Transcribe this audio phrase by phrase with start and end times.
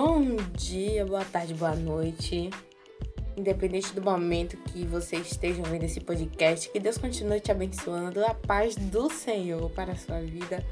[0.00, 2.50] Bom dia, boa tarde, boa noite.
[3.36, 8.32] Independente do momento que você esteja ouvindo esse podcast, que Deus continue te abençoando, a
[8.32, 10.64] paz do Senhor para a sua vida.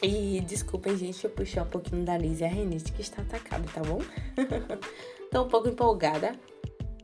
[0.00, 3.64] E desculpem, gente, eu puxei um pouquinho da nariz e a renite que está atacada,
[3.74, 3.98] tá bom?
[5.32, 6.38] Tô um pouco empolgada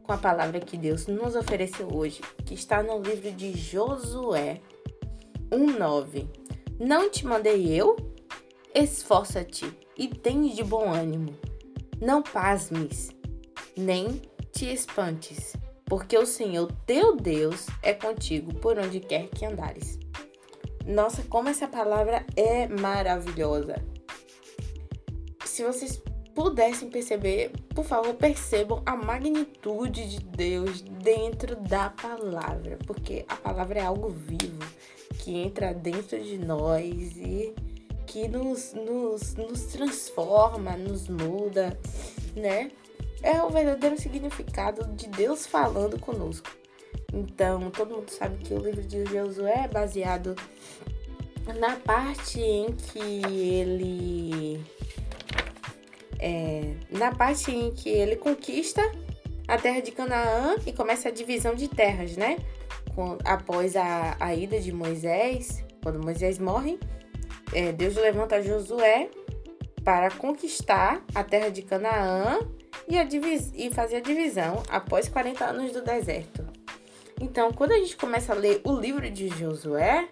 [0.05, 4.61] com a palavra que Deus nos ofereceu hoje, que está no livro de Josué
[5.51, 6.29] 1:9.
[6.79, 7.97] Não te mandei eu?
[8.73, 11.37] Esforça-te e tens de bom ânimo.
[12.01, 13.11] Não pasmes,
[13.77, 19.99] nem te espantes, porque o Senhor teu Deus é contigo por onde quer que andares.
[20.87, 23.85] Nossa, como essa palavra é maravilhosa.
[25.45, 26.01] Se vocês
[26.35, 33.81] pudessem perceber, por favor, percebam a magnitude de Deus dentro da palavra, porque a palavra
[33.81, 34.65] é algo vivo
[35.19, 37.53] que entra dentro de nós e
[38.09, 41.79] que nos, nos, nos transforma, nos muda,
[42.35, 42.71] né?
[43.23, 46.49] É o verdadeiro significado de Deus falando conosco.
[47.13, 50.35] Então, todo mundo sabe que o livro de Josué é baseado
[51.59, 54.65] na parte em que ele.
[56.19, 58.83] É, na parte em que ele conquista
[59.47, 62.39] a terra de Canaã e começa a divisão de terras, né?
[63.25, 66.79] após a, a ida de Moisés, quando Moisés morre,
[67.53, 69.11] é, Deus levanta Josué
[69.85, 72.41] para conquistar a terra de Canaã
[72.87, 73.07] e, a
[73.55, 76.47] e fazer a divisão após 40 anos do deserto.
[77.21, 80.09] Então, quando a gente começa a ler o livro de Josué,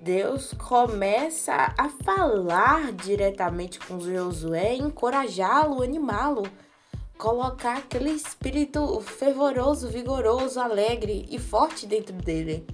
[0.00, 6.42] Deus começa a falar diretamente com Josué, encorajá-lo, animá-lo,
[7.16, 12.66] colocar aquele espírito fervoroso, vigoroso, alegre e forte dentro dele.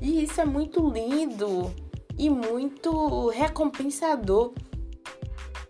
[0.00, 1.70] E isso é muito lindo
[2.20, 4.52] e muito recompensador.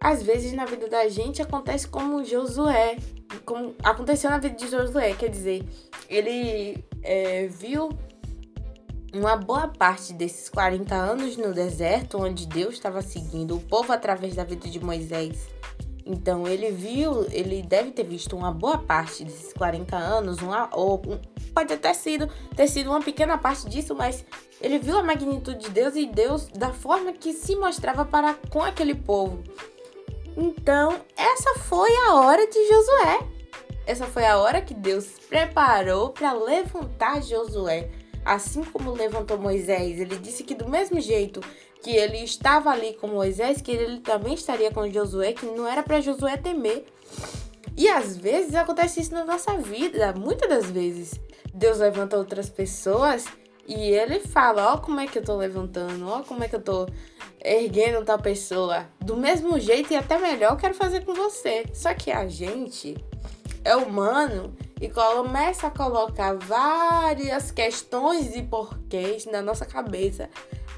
[0.01, 2.97] Às vezes na vida da gente acontece como Josué,
[3.45, 5.65] como aconteceu na vida de Josué, quer dizer,
[6.09, 7.91] ele é, viu
[9.15, 14.35] uma boa parte desses 40 anos no deserto, onde Deus estava seguindo o povo através
[14.35, 15.47] da vida de Moisés.
[16.11, 21.01] Então ele viu, ele deve ter visto uma boa parte desses 40 anos, uma, ou
[21.07, 21.21] um,
[21.55, 24.25] pode até sido, ter sido uma pequena parte disso, mas
[24.61, 28.61] ele viu a magnitude de Deus e Deus da forma que se mostrava para com
[28.61, 29.41] aquele povo.
[30.37, 33.21] Então, essa foi a hora de Josué.
[33.87, 37.89] Essa foi a hora que Deus preparou para levantar Josué
[38.25, 41.41] assim como levantou Moisés, ele disse que do mesmo jeito
[41.83, 45.83] que ele estava ali com Moisés, que ele também estaria com Josué, que não era
[45.83, 46.85] para Josué temer.
[47.77, 51.19] E às vezes acontece isso na nossa vida, muitas das vezes.
[51.55, 53.25] Deus levanta outras pessoas
[53.67, 56.63] e ele fala: Ó, como é que eu tô levantando, ó, como é que eu
[56.63, 56.87] tô
[57.43, 58.87] erguendo tal pessoa.
[59.01, 61.65] Do mesmo jeito e até melhor, eu quero fazer com você.
[61.73, 62.97] Só que a gente
[63.65, 70.29] é humano e começa a colocar várias questões e porquês na nossa cabeça.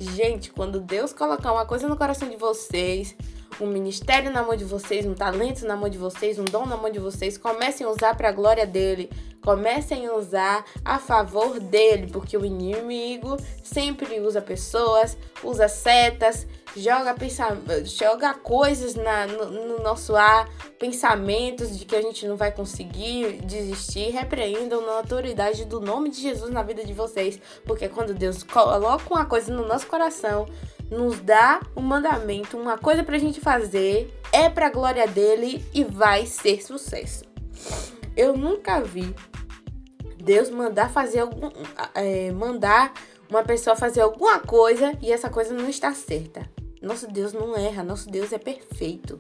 [0.03, 3.15] Gente, quando Deus colocar uma coisa no coração de vocês,
[3.61, 6.77] um ministério na mão de vocês, um talento na mão de vocês, um dom na
[6.77, 9.09] mão de vocês, comecem a usar para a glória dele.
[9.45, 17.15] Comecem a usar a favor dele, porque o inimigo sempre usa pessoas, usa setas, joga,
[17.84, 23.41] joga coisas na, no, no, nosso ar, pensamentos de que a gente não vai conseguir
[23.43, 24.10] desistir.
[24.10, 29.12] Repreendam na autoridade do nome de Jesus na vida de vocês, porque quando Deus coloca
[29.12, 30.47] uma coisa no nosso coração,
[30.91, 36.27] nos dá um mandamento, uma coisa pra gente fazer, é pra glória dele e vai
[36.27, 37.25] ser sucesso.
[38.16, 39.15] Eu nunca vi
[40.22, 41.50] Deus mandar fazer algum.
[41.94, 42.93] É, mandar
[43.28, 46.49] uma pessoa fazer alguma coisa e essa coisa não está certa.
[46.82, 49.19] Nosso Deus não erra, nosso Deus é perfeito.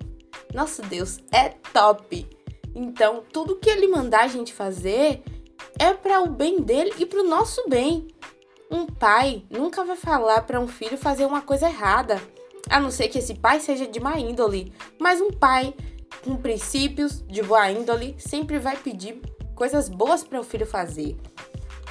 [0.52, 2.28] Nosso Deus é top.
[2.74, 5.22] Então, tudo que ele mandar a gente fazer
[5.78, 8.08] é para o bem dele e para o nosso bem.
[8.70, 12.20] Um pai nunca vai falar para um filho fazer uma coisa errada,
[12.68, 14.72] a não ser que esse pai seja de má índole.
[14.98, 15.74] Mas um pai
[16.24, 19.20] com princípios de boa índole sempre vai pedir
[19.54, 21.16] coisas boas para o filho fazer.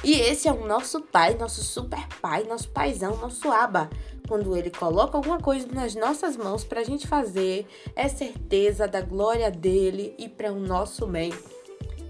[0.04, 3.88] E esse é o nosso pai, nosso super pai, nosso paizão, nosso aba.
[4.32, 9.02] Quando ele coloca alguma coisa nas nossas mãos para a gente fazer, é certeza da
[9.02, 11.30] glória dele e para o nosso bem.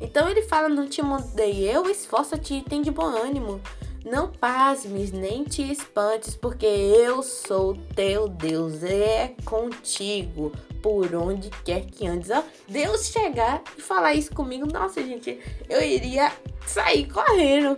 [0.01, 3.61] Então ele fala: Não te mandei eu, esforça-te e tem de bom ânimo.
[4.05, 11.85] Não pasmes, nem te espantes, porque eu sou teu Deus, é contigo, por onde quer
[11.87, 12.31] que andes.
[12.31, 16.31] Ó, Deus chegar e falar isso comigo, nossa, gente, eu iria
[16.69, 17.77] sair correndo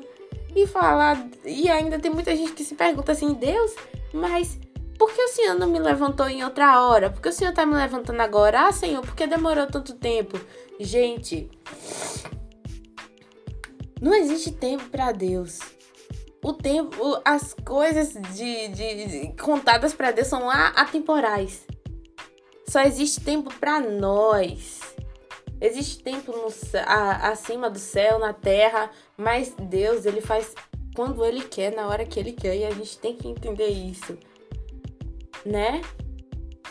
[0.55, 1.26] e falar.
[1.47, 3.75] E ainda tem muita gente que se pergunta assim, Deus,
[4.14, 4.58] mas
[4.96, 7.11] por que o Senhor não me levantou em outra hora?
[7.11, 8.69] Por que o Senhor está me levantando agora?
[8.69, 10.40] Ah, Senhor, por que demorou tanto tempo?
[10.78, 11.50] Gente,
[14.00, 15.58] não existe tempo para Deus.
[16.43, 21.66] O tempo, as coisas de, de, de contadas para Deus são atemporais.
[22.69, 24.81] Só existe tempo para nós.
[25.61, 26.49] Existe tempo no,
[26.87, 30.55] a, acima do céu, na terra, mas Deus, ele faz
[30.94, 34.17] quando ele quer, na hora que ele quer, e a gente tem que entender isso.
[35.44, 35.82] Né?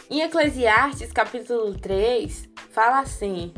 [0.10, 3.54] Em Eclesiastes, capítulo 3, fala assim: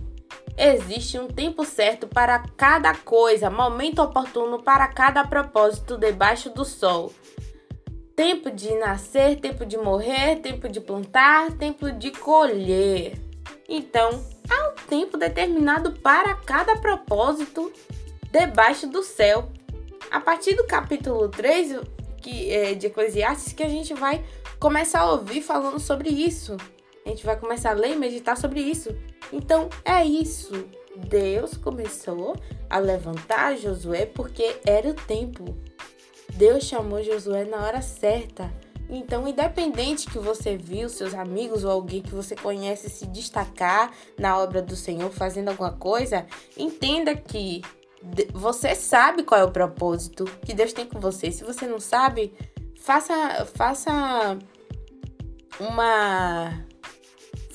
[0.58, 7.14] Existe um tempo certo para cada coisa, momento oportuno para cada propósito debaixo do sol.
[8.16, 13.20] Tempo de nascer, tempo de morrer, tempo de plantar, tempo de colher.
[13.68, 17.72] Então, há um tempo determinado para cada propósito
[18.32, 19.50] debaixo do céu.
[20.12, 21.80] A partir do capítulo 3
[22.22, 24.24] que, é, de Eclesiastes que a gente vai
[24.60, 26.58] começar a ouvir falando sobre isso.
[27.06, 28.90] A gente vai começar a ler e meditar sobre isso.
[29.32, 30.66] Então é isso.
[30.96, 32.36] Deus começou
[32.70, 35.56] a levantar Josué porque era o tempo.
[36.34, 38.52] Deus chamou Josué na hora certa.
[38.90, 44.38] Então, independente que você viu seus amigos ou alguém que você conhece se destacar na
[44.38, 46.26] obra do Senhor fazendo alguma coisa,
[46.56, 47.62] entenda que
[48.34, 51.32] você sabe qual é o propósito que Deus tem com você.
[51.32, 52.34] Se você não sabe,
[52.80, 54.38] faça faça
[55.60, 56.66] uma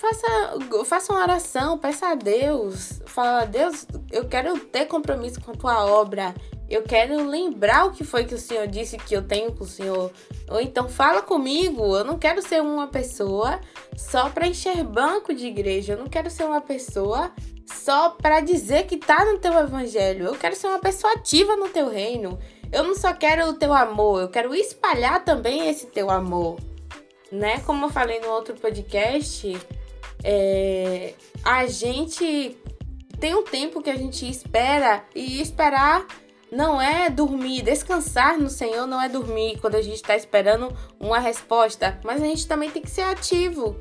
[0.00, 5.54] faça, faça uma oração, peça a Deus, fala, Deus, eu quero ter compromisso com a
[5.54, 6.34] tua obra,
[6.70, 9.66] eu quero lembrar o que foi que o Senhor disse que eu tenho com o
[9.66, 10.12] Senhor.
[10.48, 13.60] Ou então fala comigo, eu não quero ser uma pessoa
[13.96, 17.32] só para encher banco de igreja, eu não quero ser uma pessoa
[17.66, 20.26] só para dizer que tá no teu evangelho.
[20.26, 22.38] Eu quero ser uma pessoa ativa no teu reino.
[22.70, 26.56] Eu não só quero o teu amor, eu quero espalhar também esse teu amor.
[27.32, 27.58] Né?
[27.66, 29.56] Como eu falei no outro podcast,
[30.22, 31.14] é,
[31.44, 32.56] a gente
[33.18, 36.06] tem um tempo que a gente espera e esperar
[36.50, 41.18] não é dormir, descansar no Senhor não é dormir quando a gente está esperando uma
[41.18, 43.76] resposta, mas a gente também tem que ser ativo.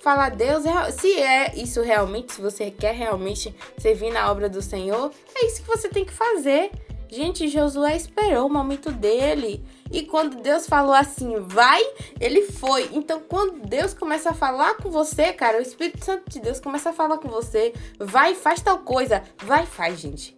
[0.00, 4.62] Falar, Deus, é, se é isso realmente, se você quer realmente servir na obra do
[4.62, 6.70] Senhor, é isso que você tem que fazer.
[7.10, 9.64] Gente, Josué esperou o momento dele.
[9.90, 11.82] E quando Deus falou assim, vai,
[12.20, 12.90] ele foi.
[12.92, 16.90] Então, quando Deus começa a falar com você, cara, o Espírito Santo de Deus começa
[16.90, 19.22] a falar com você, vai, faz tal coisa.
[19.42, 20.36] Vai, faz, gente.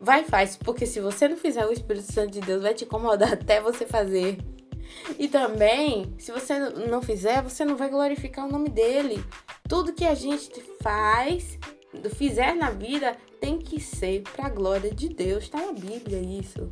[0.00, 0.56] Vai, faz.
[0.56, 3.86] Porque se você não fizer, o Espírito Santo de Deus vai te incomodar até você
[3.86, 4.38] fazer.
[5.18, 9.22] E também, se você não fizer, você não vai glorificar o nome dele.
[9.68, 11.58] Tudo que a gente faz,
[12.14, 15.48] fizer na vida, tem que ser para a glória de Deus.
[15.48, 16.70] Tá na Bíblia isso.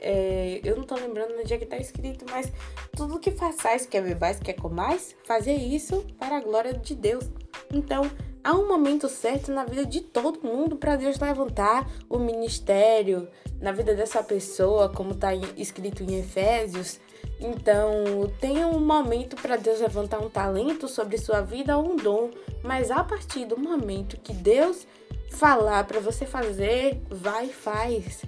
[0.00, 2.52] É, eu não tô lembrando no dia que tá escrito, mas
[2.96, 7.24] tudo que façais, quer bebais, quer comais, fazer isso para a glória de Deus.
[7.72, 8.10] Então,
[8.44, 13.28] há um momento certo na vida de todo mundo para Deus levantar o ministério
[13.60, 16.98] na vida dessa pessoa, como está escrito em Efésios.
[17.40, 17.92] Então,
[18.40, 22.30] tem um momento para Deus levantar um talento sobre sua vida ou um dom,
[22.62, 24.86] mas a partir do momento que Deus
[25.30, 28.22] falar para você fazer, vai e faz.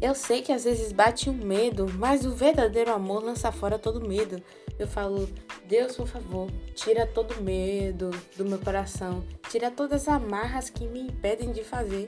[0.00, 4.06] Eu sei que às vezes bate um medo, mas o verdadeiro amor lança fora todo
[4.06, 4.40] medo.
[4.78, 5.28] Eu falo,
[5.68, 11.00] Deus, por favor, tira todo medo do meu coração, tira todas as amarras que me
[11.02, 12.06] impedem de fazer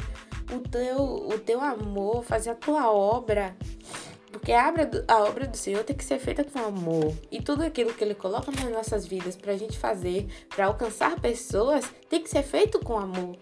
[0.50, 3.55] o teu, o teu amor, fazer a tua obra.
[4.33, 7.12] Porque a obra, do, a obra do Senhor tem que ser feita com amor.
[7.31, 11.21] E tudo aquilo que Ele coloca nas nossas vidas para a gente fazer, para alcançar
[11.21, 13.37] pessoas, tem que ser feito com amor.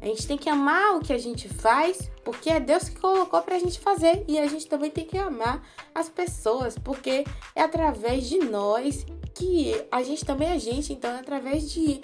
[0.00, 3.42] A gente tem que amar o que a gente faz, porque é Deus que colocou
[3.42, 4.24] pra gente fazer.
[4.28, 9.04] E a gente também tem que amar as pessoas, porque é através de nós
[9.36, 10.92] que a gente também é gente.
[10.92, 12.00] Então é através de,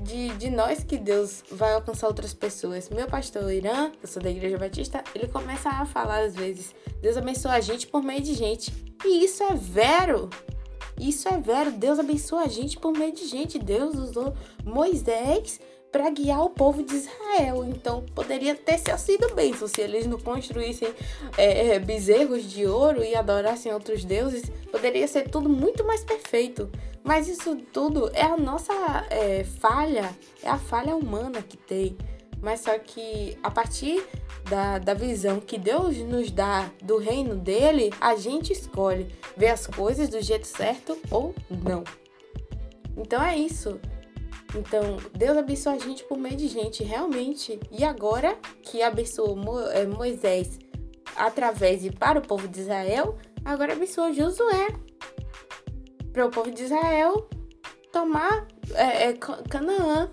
[0.00, 2.88] de, de nós que Deus vai alcançar outras pessoas.
[2.88, 7.16] Meu pastor Irã, eu sou da Igreja Batista, ele começa a falar às vezes: Deus
[7.16, 8.72] abençoa a gente por meio de gente.
[9.04, 10.28] E isso é vero.
[10.98, 11.72] Isso é vero.
[11.72, 13.58] Deus abençoa a gente por meio de gente.
[13.58, 14.34] Deus usou
[14.64, 17.64] Moisés para guiar o povo de Israel.
[17.64, 20.88] Então poderia ter sido bênção se eles não construíssem
[21.36, 24.50] é, é, bezerros de ouro e adorassem outros deuses.
[24.70, 26.70] Poderia ser tudo muito mais perfeito.
[27.02, 28.72] Mas isso tudo é a nossa
[29.10, 31.96] é, falha, é a falha humana que tem.
[32.42, 34.02] Mas só que a partir
[34.48, 39.66] da, da visão que Deus nos dá do reino dele, a gente escolhe ver as
[39.66, 41.84] coisas do jeito certo ou não.
[42.96, 43.80] Então é isso.
[44.56, 47.58] Então, Deus abençoa a gente por meio de gente, realmente.
[47.70, 49.36] E agora que abençoou
[49.70, 50.58] eh, Moisés
[51.16, 54.68] através e para o povo de Israel, agora abençoa Josué.
[56.12, 57.28] para o povo de Israel
[57.92, 60.10] tomar é, é, Canaã,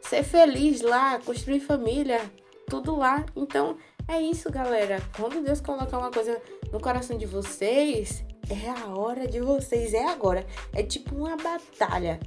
[0.00, 2.20] ser feliz lá, construir família,
[2.68, 3.24] tudo lá.
[3.36, 5.00] Então é isso, galera.
[5.16, 6.40] Quando Deus colocar uma coisa
[6.72, 10.46] no coração de vocês, é a hora de vocês, é agora.
[10.72, 12.18] É tipo uma batalha.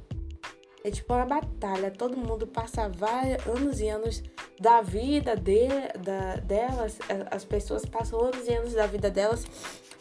[0.83, 1.91] É tipo uma batalha.
[1.91, 4.23] Todo mundo passa vários anos e anos
[4.59, 5.67] da vida de,
[5.99, 6.97] da, delas.
[7.29, 9.45] As pessoas passam anos e anos da vida delas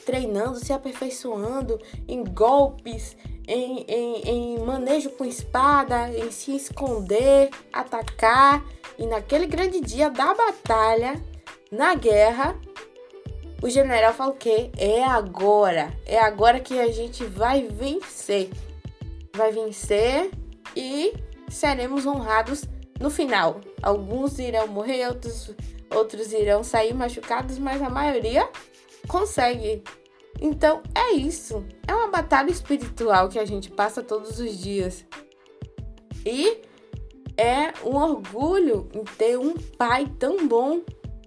[0.05, 8.65] treinando, se aperfeiçoando em golpes, em, em, em manejo com espada, em se esconder, atacar.
[8.99, 11.23] E naquele grande dia da batalha,
[11.71, 12.59] na guerra,
[13.63, 18.51] o general falou que é agora, é agora que a gente vai vencer.
[19.37, 20.31] Vai vencer
[20.77, 21.15] e
[21.49, 22.65] seremos honrados
[22.99, 23.61] no final.
[23.83, 25.50] Alguns irão morrer, outros,
[25.95, 28.49] outros irão sair machucados, mas a maioria
[29.09, 29.83] consegue.
[30.41, 31.65] Então é isso.
[31.87, 35.05] É uma batalha espiritual que a gente passa todos os dias.
[36.25, 36.62] E
[37.37, 40.83] é um orgulho em ter um pai tão bom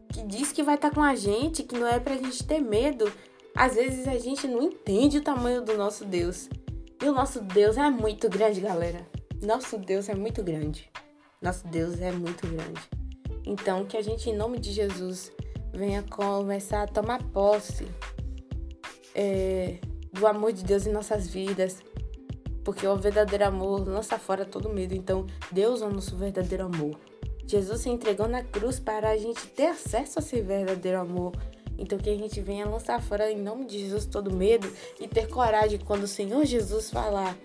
[0.10, 3.12] que diz que vai estar com a gente, que não é pra gente ter medo.
[3.56, 6.50] Às vezes a gente não entende o tamanho do nosso Deus.
[7.02, 9.12] E o nosso Deus é muito grande, galera.
[9.44, 10.90] Nosso Deus é muito grande.
[11.42, 12.82] Nosso Deus é muito grande.
[13.46, 15.32] Então, que a gente, em nome de Jesus,
[15.74, 17.86] venha começar a tomar posse
[19.14, 19.80] é,
[20.14, 21.80] do amor de Deus em nossas vidas.
[22.64, 24.96] Porque o verdadeiro amor lança fora todo medo.
[24.96, 26.98] Então, Deus é o nosso verdadeiro amor.
[27.46, 31.34] Jesus se entregou na cruz para a gente ter acesso a esse verdadeiro amor.
[31.78, 35.28] Então que a gente venha lançar fora em nome de Jesus todo medo e ter
[35.28, 37.36] coragem quando o Senhor Jesus falar: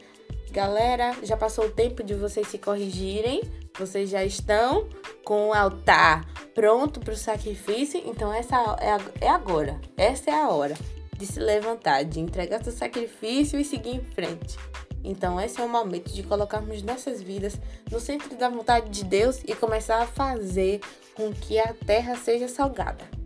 [0.50, 3.42] Galera, já passou o tempo de vocês se corrigirem.
[3.78, 4.88] Vocês já estão
[5.24, 6.24] com o altar
[6.54, 8.02] pronto para o sacrifício.
[8.04, 9.80] Então, essa é, é agora.
[9.96, 10.74] Essa é a hora
[11.16, 14.56] de se levantar, de entregar seu sacrifício e seguir em frente.
[15.04, 17.58] Então, esse é o momento de colocarmos nossas vidas
[17.90, 20.80] no centro da vontade de Deus e começar a fazer
[21.14, 23.17] com que a terra seja salgada.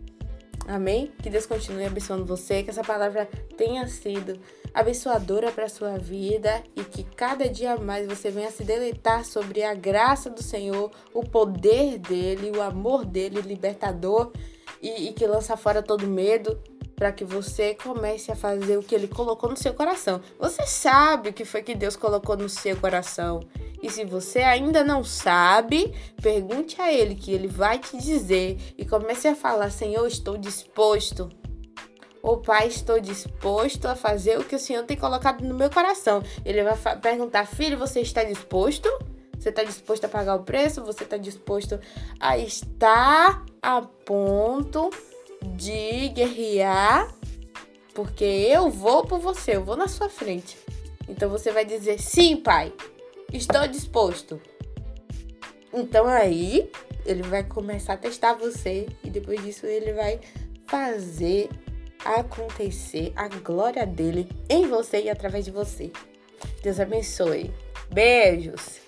[0.67, 1.11] Amém?
[1.21, 3.27] Que Deus continue abençoando você, que essa palavra
[3.57, 4.39] tenha sido
[4.73, 9.73] abençoadora para sua vida e que cada dia mais você venha se deleitar sobre a
[9.73, 14.31] graça do Senhor, o poder dele, o amor dele, libertador
[14.81, 16.59] e, e que lança fora todo medo
[16.95, 20.21] para que você comece a fazer o que ele colocou no seu coração.
[20.39, 23.41] Você sabe o que foi que Deus colocou no seu coração.
[23.83, 28.85] E se você ainda não sabe, pergunte a ele que ele vai te dizer e
[28.85, 31.29] comece a falar: Senhor, estou disposto
[32.23, 36.23] Ô pai, estou disposto a fazer o que o Senhor tem colocado no meu coração.
[36.45, 38.87] Ele vai perguntar, filho, você está disposto?
[39.37, 40.85] Você está disposto a pagar o preço?
[40.85, 41.77] Você está disposto
[42.21, 44.89] a estar a ponto
[45.41, 47.13] de guerrear?
[47.93, 50.57] Porque eu vou por você, eu vou na sua frente.
[51.09, 52.71] Então você vai dizer: sim, pai,
[53.33, 54.39] estou disposto.
[55.73, 56.71] Então aí
[57.05, 60.19] ele vai começar a testar você e depois disso ele vai
[60.67, 61.49] fazer
[62.05, 65.91] acontecer a glória dele em você e através de você.
[66.61, 67.51] Deus abençoe.
[67.91, 68.82] Beijos!